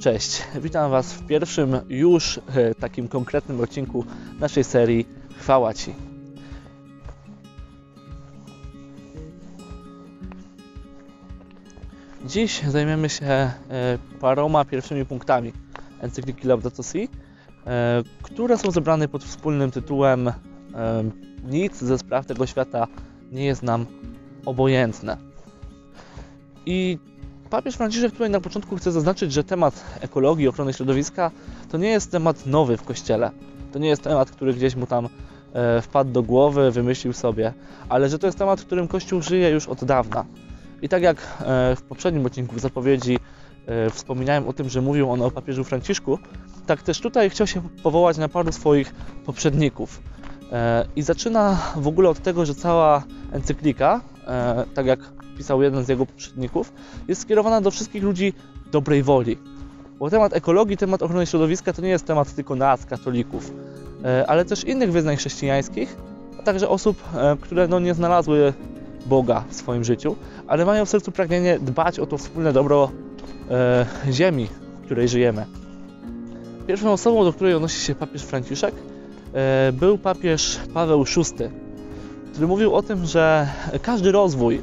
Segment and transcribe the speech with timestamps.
[0.00, 4.04] Cześć, witam Was w pierwszym już e, takim konkretnym odcinku
[4.38, 5.94] naszej serii Chwała Ci.
[12.24, 13.52] Dziś zajmiemy się e,
[14.20, 15.52] paroma pierwszymi punktami
[16.00, 17.08] encykliki Laudato Si,
[17.66, 20.32] e, które są zebrane pod wspólnym tytułem
[21.44, 22.86] Nic ze spraw tego świata
[23.32, 23.86] nie jest nam
[24.44, 25.16] obojętne.
[26.66, 26.98] I
[27.50, 31.30] papież Franciszek tutaj na początku chce zaznaczyć, że temat ekologii, ochrony środowiska
[31.70, 33.30] to nie jest temat nowy w Kościele.
[33.72, 35.08] To nie jest temat, który gdzieś mu tam
[35.52, 37.52] e, wpadł do głowy, wymyślił sobie,
[37.88, 40.24] ale że to jest temat, którym Kościół żyje już od dawna.
[40.82, 43.18] I tak jak e, w poprzednim odcinku zapowiedzi
[43.66, 46.18] e, wspominałem o tym, że mówił on o papieżu Franciszku,
[46.66, 48.94] tak też tutaj chciał się powołać na paru swoich
[49.26, 50.02] poprzedników.
[50.96, 54.00] I zaczyna w ogóle od tego, że cała encyklika,
[54.74, 55.00] tak jak
[55.40, 56.72] pisał jeden z jego poprzedników,
[57.08, 58.32] jest skierowana do wszystkich ludzi
[58.72, 59.38] dobrej woli.
[59.98, 63.52] Bo temat ekologii, temat ochrony środowiska to nie jest temat tylko nas, katolików,
[64.04, 65.96] e, ale też innych wyznań chrześcijańskich,
[66.38, 68.52] a także osób, e, które no, nie znalazły
[69.06, 70.16] Boga w swoim życiu,
[70.46, 72.90] ale mają w sercu pragnienie dbać o to wspólne dobro
[73.50, 74.48] e, ziemi,
[74.82, 75.46] w której żyjemy.
[76.66, 78.74] Pierwszą osobą, do której odnosi się papież Franciszek,
[79.34, 81.44] e, był papież Paweł VI,
[82.32, 83.48] który mówił o tym, że
[83.82, 84.60] każdy rozwój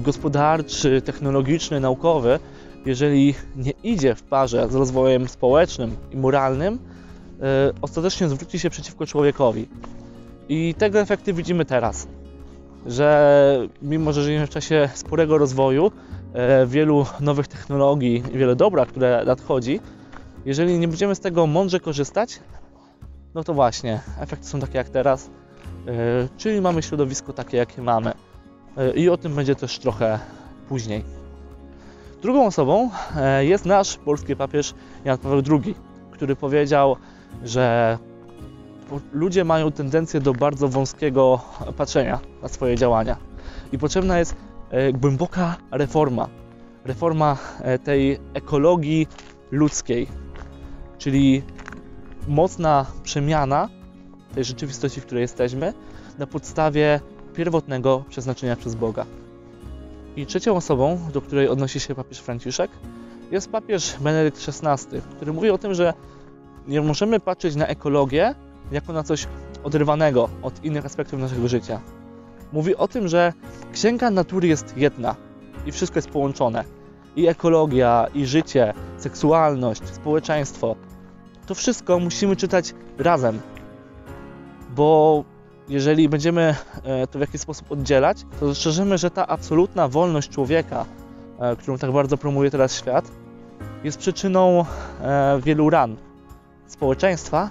[0.00, 2.38] gospodarczy, technologiczny, naukowy,
[2.86, 6.78] jeżeli nie idzie w parze z rozwojem społecznym i moralnym,
[7.40, 9.68] e, ostatecznie zwróci się przeciwko człowiekowi.
[10.48, 12.06] I tego efekty widzimy teraz
[12.86, 15.92] że mimo, że żyjemy w czasie sporego rozwoju,
[16.32, 19.80] e, wielu nowych technologii i wiele dobra, które nadchodzi,
[20.44, 22.40] jeżeli nie będziemy z tego mądrze korzystać,
[23.34, 25.30] no to właśnie, efekty są takie jak teraz,
[25.86, 28.12] e, czyli mamy środowisko takie, jakie mamy.
[28.76, 30.18] E, I o tym będzie też trochę
[30.68, 31.04] później.
[32.22, 32.90] Drugą osobą
[33.40, 34.74] jest nasz polski papież
[35.04, 35.74] Jan Paweł II,
[36.10, 36.96] który powiedział,
[37.44, 37.98] że
[39.12, 41.40] ludzie mają tendencję do bardzo wąskiego
[41.76, 43.16] patrzenia na swoje działania.
[43.72, 44.36] I potrzebna jest
[44.70, 46.28] e, głęboka reforma.
[46.84, 49.06] Reforma e, tej ekologii
[49.50, 50.06] ludzkiej,
[50.98, 51.42] czyli
[52.28, 53.68] mocna przemiana
[54.34, 55.72] tej rzeczywistości, w której jesteśmy,
[56.18, 57.00] na podstawie
[57.36, 59.06] pierwotnego przeznaczenia przez Boga.
[60.16, 62.70] I trzecią osobą, do której odnosi się papież Franciszek,
[63.30, 65.94] jest papież Benedykt XVI, który mówi o tym, że
[66.68, 68.34] nie możemy patrzeć na ekologię
[68.72, 69.26] jako na coś
[69.64, 71.80] oderwanego od innych aspektów naszego życia.
[72.52, 73.32] Mówi o tym, że
[73.72, 75.16] księga natury jest jedna
[75.66, 76.64] i wszystko jest połączone.
[77.16, 80.76] I ekologia, i życie, seksualność, społeczeństwo.
[81.46, 83.40] To wszystko musimy czytać razem.
[84.76, 85.24] Bo
[85.68, 86.54] jeżeli będziemy
[86.84, 90.84] e, to w jakiś sposób oddzielać, to dostrzeżemy, że ta absolutna wolność człowieka,
[91.38, 93.10] e, którą tak bardzo promuje teraz świat,
[93.84, 94.64] jest przyczyną
[95.00, 95.96] e, wielu ran
[96.66, 97.50] społeczeństwa,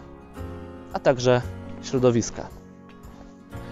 [0.94, 1.42] a także
[1.84, 2.48] środowiska.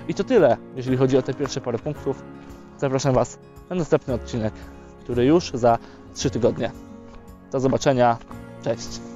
[0.08, 2.24] I to tyle, jeżeli chodzi o te pierwsze parę punktów.
[2.78, 3.40] Zapraszam Was
[3.70, 4.54] na następny odcinek,
[5.04, 5.78] który już za
[6.14, 6.72] 3 tygodnie.
[7.52, 8.18] Do zobaczenia.
[8.64, 9.13] Cześć.